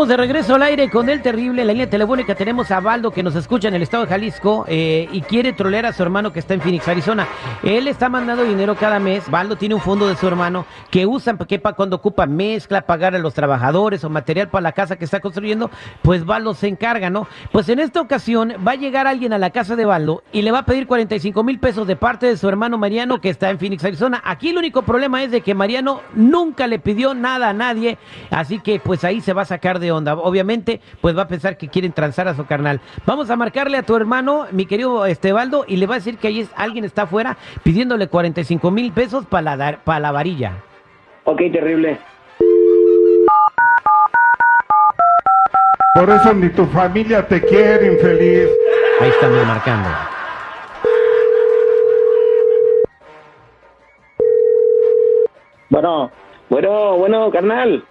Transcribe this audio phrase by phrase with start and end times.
[0.00, 1.62] estamos de regreso al aire con el terrible.
[1.62, 5.06] La línea telefónica tenemos a Baldo que nos escucha en el estado de Jalisco eh,
[5.12, 7.26] y quiere trolear a su hermano que está en Phoenix, Arizona.
[7.62, 9.30] Él está mandando dinero cada mes.
[9.30, 13.14] Baldo tiene un fondo de su hermano que usan que pa- cuando ocupa mezcla, pagar
[13.14, 17.10] a los trabajadores o material para la casa que está construyendo, pues Baldo se encarga,
[17.10, 17.26] ¿no?
[17.52, 20.50] Pues en esta ocasión va a llegar alguien a la casa de Baldo y le
[20.50, 23.58] va a pedir 45 mil pesos de parte de su hermano Mariano que está en
[23.58, 24.22] Phoenix, Arizona.
[24.24, 27.98] Aquí el único problema es de que Mariano nunca le pidió nada a nadie,
[28.30, 30.14] así que pues ahí se va a sacar de onda.
[30.14, 32.80] Obviamente, pues va a pensar que quieren transar a su carnal.
[33.06, 36.28] Vamos a marcarle a tu hermano, mi querido Estebaldo, y le va a decir que
[36.28, 40.52] ahí es, alguien está afuera pidiéndole 45 mil pesos para la, para la varilla.
[41.24, 41.98] Ok, terrible.
[45.94, 48.48] Por eso ni tu familia te quiere, infeliz.
[49.00, 49.88] Ahí estamos marcando.
[55.68, 56.10] Bueno,
[56.48, 57.84] Bueno, bueno, carnal.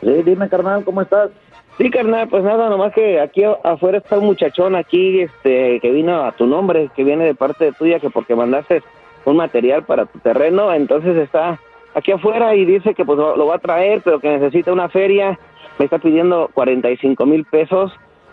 [0.00, 1.30] Sí, dime carnal, ¿cómo estás?
[1.78, 6.24] Sí, carnal, pues nada, nomás que aquí afuera está un muchachón aquí, este, que vino
[6.24, 8.82] a tu nombre, que viene de parte de tuya, que porque mandaste
[9.24, 11.58] un material para tu terreno, entonces está
[11.94, 14.88] aquí afuera y dice que pues lo, lo va a traer, pero que necesita una
[14.88, 15.38] feria,
[15.78, 17.92] me está pidiendo 45 mil pesos,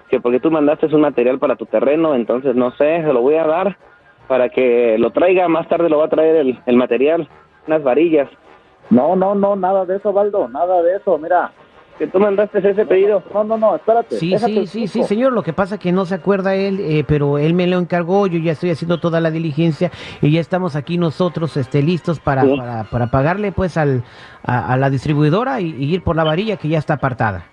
[0.09, 3.35] que porque tú mandaste un material para tu terreno, entonces no sé, se lo voy
[3.35, 3.77] a dar
[4.27, 7.27] para que lo traiga, más tarde lo va a traer el, el material,
[7.65, 8.29] unas varillas,
[8.89, 11.51] No, no, no, nada de eso, Baldo, nada de eso, mira.
[11.97, 13.23] que tú mandaste ese pedido.
[13.33, 14.17] No, no, no, espérate.
[14.17, 15.33] Sí, sí, sí, sí, señor.
[15.33, 18.27] Lo que pasa que no se acuerda él, eh, pero él me lo encargó.
[18.27, 19.89] Yo ya estoy haciendo toda la diligencia
[20.21, 22.55] y ya estamos aquí nosotros, este, listos para, Sí.
[22.55, 24.03] para, para pagarle, pues, al,
[24.43, 27.45] a, a la distribuidora y, y ir por la varilla que ya está apartada.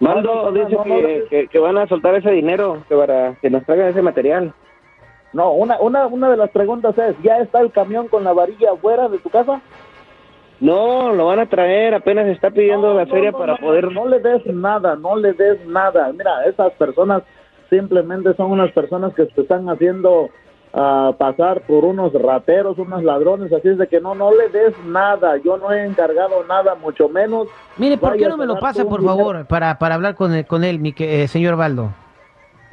[0.00, 1.28] Mando no, dice no, no, que, no.
[1.28, 4.54] que- que van a soltar ese dinero que para que nos traigan ese material.
[5.32, 8.72] No, una, una, una de las preguntas es, ¿ya está el camión con la varilla
[8.72, 9.60] afuera de tu casa?
[10.60, 13.58] No, lo van a traer, apenas está pidiendo No, la no, feria no, para no,
[13.58, 13.92] poder...
[13.92, 16.10] No le des nada, no le des nada.
[16.12, 17.22] Mira, esas personas
[17.70, 20.30] simplemente son unas personas que se están haciendo
[20.74, 24.76] ah, pasar por unos rateros, unos ladrones, así es de que no, no le des
[24.86, 25.36] nada.
[25.44, 27.46] Yo no he encargado nada, mucho menos.
[27.76, 29.16] Mire, ¿por qué no me lo pasa, por dinero.
[29.16, 31.90] favor, para, para hablar con él, con él mi que- eh, señor Baldo?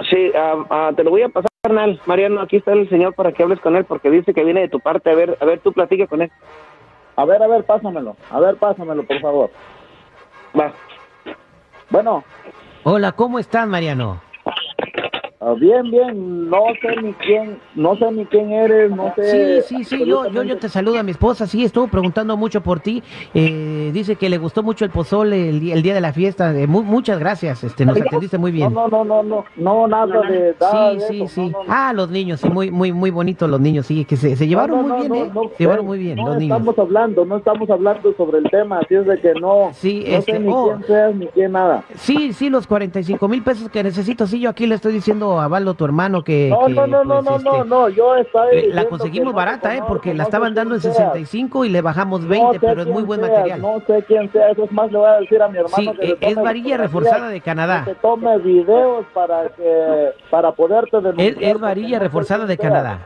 [0.10, 2.02] Sí, ah, ah, te lo voy a pasar, carnal.
[2.08, 4.70] Mariano, aquí está el señor para que hables con él porque dice que viene de
[4.70, 5.12] tu parte.
[5.12, 6.32] A ver, a ver, tú platica con él.
[7.16, 8.16] A ver, a ver, pásamelo.
[8.30, 9.50] A ver, pásamelo, por favor.
[10.60, 10.72] Va.
[11.90, 12.24] Bueno,
[12.84, 14.22] Hola, ¿cómo estás, Mariano?
[15.46, 16.50] Ah, bien, bien.
[16.50, 19.62] No sé ni quién, no sé ni quién eres, no sé.
[19.66, 22.62] Sí, sí, sí, yo, yo, yo te saludo a mi esposa, sí, estuvo preguntando mucho
[22.62, 23.02] por ti,
[23.34, 26.58] eh, dice que le gustó mucho el pozole el, día- el día de la fiesta,
[26.58, 28.74] eh, mu- muchas gracias, este, nos atendiste muy bien.
[28.74, 30.56] No, no, no, no, no, no, nada de.
[30.60, 31.42] nada Sí, de sí, eso, sí.
[31.50, 31.70] no, no, no.
[31.70, 34.88] Ah, los niños, sí, muy, muy, muy bonitos los niños, sí, que se, se llevaron
[34.88, 35.44] No, muy no, bien, no, ¿eh?
[35.46, 36.58] no, se llevaron muy bien no los niños.
[36.60, 40.18] estamos hablando, no estamos hablando sobre el tema, así es de que no, Sí, no
[40.18, 40.68] este, sé ni oh.
[40.68, 41.84] quién seas ni quién nada.
[41.96, 45.48] Sí, sí, los 45 mil pesos que necesito, sí, yo aquí le estoy diciendo a
[45.48, 46.50] Valdo, tu hermano, que...
[46.50, 49.34] No, que, no, no, no, pues, no, este, no, no, yo estaba eh, La conseguimos
[49.34, 49.84] no barata, te ¿eh?
[49.88, 51.14] Porque conozco, la no estaban dando en quién seas.
[51.14, 53.62] 65 y le bajamos No 20, sé pero es muy buen seas, material.
[53.62, 55.92] No sé quién sea, eso es más le voy a decir a mi hermano Sí,
[56.00, 57.84] que eh, es varilla reforzada de Canadá.
[57.86, 61.44] Que tome videos para que, para poderte denunciar.
[61.44, 62.58] Es, es varilla no reforzada de.
[62.58, 63.00] Canadá.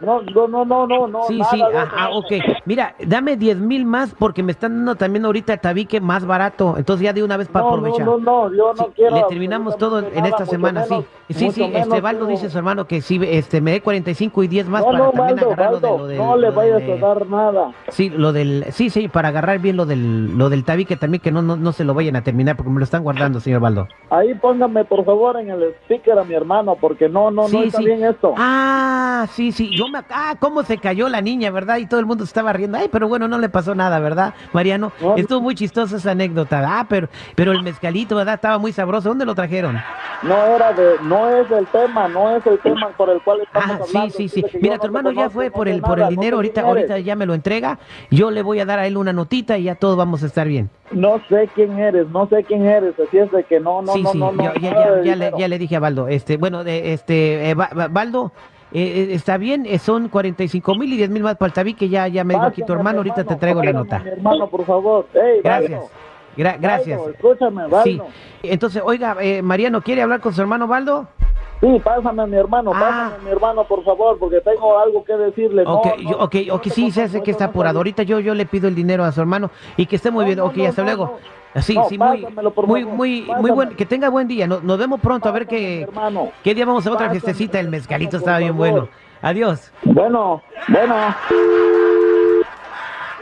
[0.00, 1.22] No, no, no, no, no, no.
[1.26, 2.18] Sí, nada sí, de ah, eso, no.
[2.18, 2.32] ok.
[2.66, 6.74] Mira, dame 10 mil más porque me están dando también ahorita el tabique más barato.
[6.76, 8.04] Entonces ya de una vez para no, aprovechar.
[8.06, 9.16] No, no, no, yo no Sí, quiero.
[9.16, 10.94] le terminamos todo en esta semana, sí.
[11.30, 12.26] Sí, sí, este tú.
[12.26, 15.10] dice su hermano que sí, este, me dé 45 y 10 más no, para no,
[15.12, 16.18] también agarrar lo de lo del...
[16.18, 17.72] no le vayas a dar nada.
[17.88, 18.66] Sí, lo del...
[18.70, 21.72] Sí, sí, para agarrar bien lo del, lo del tabique también, que no, no, no
[21.72, 23.88] se lo vayan a terminar porque me lo están guardando, señor Baldo.
[24.10, 27.64] Ahí póngame por favor en el speaker a mi hermano, porque no, no, no Sí,
[27.64, 27.84] está sí.
[27.86, 28.34] bien esto.
[28.36, 29.76] Ah, sí, sí.
[29.76, 30.00] Yo me...
[30.10, 31.78] Ah, cómo se cayó la niña, ¿verdad?
[31.78, 32.78] Y todo el mundo se estaba riendo.
[32.78, 34.92] Ay, pero bueno, no le pasó nada, ¿verdad, Mariano?
[35.00, 35.16] No.
[35.16, 36.62] Estuvo muy chistosa esa anécdota.
[36.66, 38.34] Ah, pero, pero el mezcalito, ¿verdad?
[38.34, 39.08] Estaba muy sabroso.
[39.08, 39.78] ¿Dónde lo trajeron?
[40.22, 43.70] No era de, no es el tema, no es el tema por el cual estamos
[43.70, 44.14] Ah, sí, hablando.
[44.16, 44.44] sí, sí.
[44.60, 46.36] Mira, tu hermano ya fue por el, por el dinero.
[46.36, 47.78] Ahorita, ahorita ya me lo entrega.
[48.10, 50.46] Yo le voy a dar a él una notita y ya todos vamos a estar
[50.48, 50.70] bien.
[50.92, 54.02] No sé quién eres, no sé quién eres, así es de que no, no, sí,
[54.02, 54.18] no, sí.
[54.18, 55.38] no, no, ya, ya, ya, le, dinero.
[55.38, 56.06] ya le dije a Baldo.
[56.08, 58.32] Este, bueno, de- este, eh, Ba- Ba- Baldo.
[58.72, 61.88] Eh, eh, está bien, eh, son 45 mil y 10 mil más para el tabique.
[61.88, 62.98] Ya, ya me dijo aquí tu hermano.
[62.98, 64.02] Ahorita te traigo la nota.
[64.04, 65.06] Hermano, por favor.
[65.42, 65.82] Gracias.
[66.36, 67.00] Gra- gracias.
[67.14, 67.62] Escúchame.
[67.84, 68.00] Sí.
[68.42, 71.08] Entonces, oiga, eh, Mariano, ¿quiere hablar con su hermano Baldo?
[71.60, 72.78] Sí, pásame a mi hermano, Ah.
[72.80, 75.62] pásame a mi hermano, por favor, porque tengo algo que decirle.
[75.66, 77.78] Ok, no, ok, no ok, sí, conozco, sé que está apurado.
[77.78, 80.40] Ahorita yo, yo le pido el dinero a su hermano y que esté muy bien.
[80.40, 81.18] ok, hasta luego.
[81.56, 82.26] Sí, sí, muy,
[82.66, 83.70] muy, muy, muy buen.
[83.76, 84.46] Que tenga buen día.
[84.46, 85.88] Nos, nos vemos pronto a ver qué,
[86.44, 87.58] qué día vamos a otra fiestecita.
[87.58, 88.70] El mezcalito estaba bien favor.
[88.70, 88.88] bueno.
[89.22, 89.72] Adiós.
[89.82, 90.94] Bueno, bueno.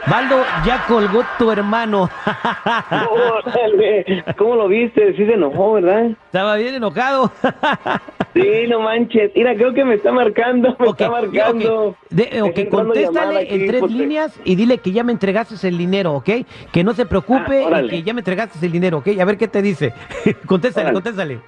[0.07, 2.11] Baldo, ya colgó tu hermano.
[4.37, 5.17] ¿Cómo lo viste?
[5.17, 6.11] Sí se enojó, ¿verdad?
[6.27, 7.31] Estaba bien enojado.
[8.35, 9.31] Sí, no manches.
[9.35, 11.87] Mira, creo que me está marcando, me Ok, está marcando.
[11.91, 11.97] ok.
[12.11, 16.15] De- contéstale aquí, en tres porque- líneas y dile que ya me entregaste el dinero,
[16.15, 16.31] ¿ok?
[16.73, 19.09] Que no se preocupe Ah, y que ya me entregaste el dinero, ¿ok?
[19.21, 19.93] A ver qué te dice.
[20.47, 20.95] contéstale, Órale.
[20.95, 21.41] contéstale.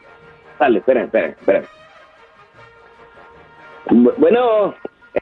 [0.60, 1.62] Dale, espera, espera, espera.
[3.90, 4.74] Bu- Bueno,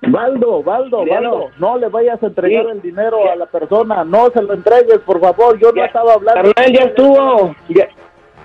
[0.08, 1.30] Baldo, Baldo, Mariano.
[1.30, 2.70] Baldo, no le vayas a entregar Sí.
[2.72, 6.14] el dinero a la persona, no se lo entregues, por favor, yo no ya, estaba
[6.14, 6.52] hablando.
[6.54, 7.54] carnal, ya estuvo.
[7.68, 7.88] Ya,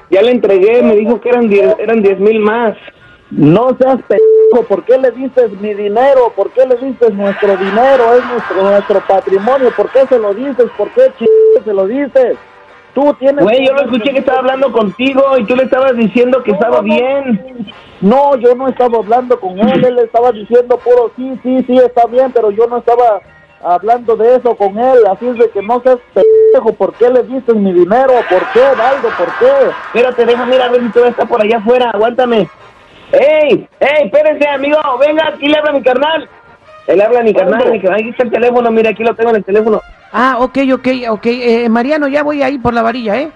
[0.10, 2.75] ya le entregué, me dijo que eran diez, eran diez mil más.
[3.31, 6.33] No seas pendejo, ¿por qué le dices mi dinero?
[6.35, 8.15] ¿Por qué le dices nuestro dinero?
[8.15, 10.65] Es nuestro, nuestro patrimonio, ¿por qué se lo dices?
[10.75, 11.63] ¿Por qué ch...
[11.63, 12.37] se lo dices?
[12.95, 13.43] Tú tienes...
[13.43, 16.81] Güey, yo lo escuché que estaba hablando contigo y tú le estabas diciendo que estaba
[16.81, 17.71] bien.
[18.01, 22.07] No, yo no estaba hablando con él, él estaba diciendo puro sí, sí, sí, está
[22.07, 23.21] bien, pero yo no estaba
[23.61, 27.23] hablando de eso con él, así es de que no seas pendejo, ¿por qué le
[27.23, 28.13] dices mi dinero?
[28.27, 29.09] ¿Por qué, Baldo?
[29.17, 29.51] ¿Por qué?
[29.93, 32.49] Espérate, deja, mira, a ver si todavía está por allá afuera, aguántame.
[33.11, 33.67] ¡Ey!
[33.79, 34.06] ¡Ey!
[34.06, 36.29] Espérense, amigo, venga, aquí le habla mi carnal.
[36.88, 37.73] Él habla a mi carnal, ¿Cuándo?
[37.73, 39.81] mi carnal, aquí está el teléfono, mira, aquí lo tengo en el teléfono.
[40.11, 41.25] Ah, ok, ok, ok.
[41.25, 43.31] Eh, Mariano, ya voy ahí por la varilla, ¿eh?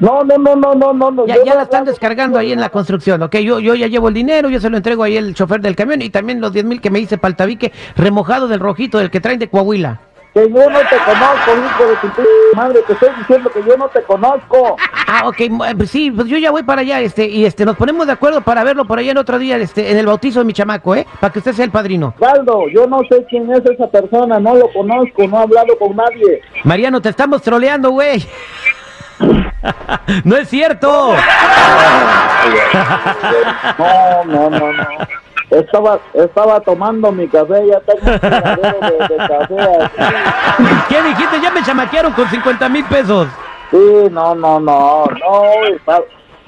[0.00, 1.26] No, no, no, no, no, no.
[1.26, 3.36] Ya, la están descargando ahí en la construcción, ¿ok?
[3.38, 6.02] Yo, yo ya llevo el dinero, yo se lo entrego ahí al chofer del camión
[6.02, 9.10] y también los 10 mil que me hice para el tabique remojado del rojito, del
[9.10, 10.00] que traen de Coahuila.
[10.38, 12.22] Que yo no te conozco, hijo de tu p-
[12.54, 14.76] madre, te estoy diciendo que yo no te conozco.
[15.08, 17.76] Ah, ok, eh, pues sí, pues yo ya voy para allá, este, y este, nos
[17.76, 20.44] ponemos de acuerdo para verlo por allá en otro día, este, en el bautizo de
[20.44, 21.06] mi chamaco, ¿eh?
[21.18, 22.14] Para que usted sea el padrino.
[22.20, 25.96] Baldo, yo no sé quién es esa persona, no lo conozco, no he hablado con
[25.96, 26.40] nadie.
[26.62, 28.24] Mariano, te estamos troleando, güey.
[30.24, 31.14] no es cierto.
[33.76, 34.84] No, no, no, no.
[35.58, 38.20] Estaba, estaba tomando mi café, ya tengo un
[38.80, 39.90] de, de café.
[40.88, 41.40] ¿Qué dijiste?
[41.42, 43.28] Ya me chamaquearon con 50 mil pesos.
[43.70, 43.76] Sí,
[44.10, 45.42] no, no, no, no,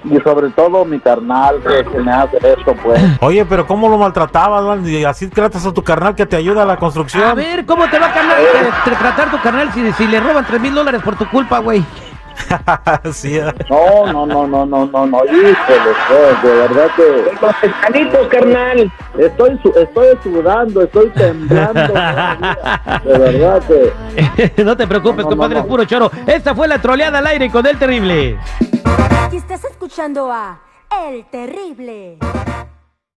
[0.05, 3.03] y, sobre todo mi carnal que, que me hace esto, pues.
[3.21, 4.87] Oye, pero ¿cómo lo maltratabas, man?
[4.89, 7.23] Y así tratas a tu carnal que te ayuda a la construcción.
[7.25, 8.37] A ver, ¿cómo te va a carnal,
[8.85, 11.59] te- te- tratar tu carnal si, si le roban 3 mil dólares por tu culpa,
[11.59, 11.85] güey?
[13.12, 13.52] sí, eh.
[13.69, 15.54] No, no, no, no, no, no, no, híjole,
[16.08, 18.92] pues, de verdad que Los pescaditos, carnal.
[19.19, 21.81] estoy, su- estoy sudando, estoy temblando,
[23.04, 24.52] de verdad que...
[24.64, 25.70] no te preocupes, No, no, compadre, no, es no.
[25.70, 26.10] puro choro.
[26.26, 28.38] Esta fue la troleada al aire con el terrible.
[29.32, 30.58] Y estás escuchando a
[31.08, 32.19] El Terrible.